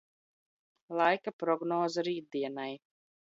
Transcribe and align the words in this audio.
Laika 1.01 1.33
prognoze 1.43 2.05
rītdienai. 2.09 2.69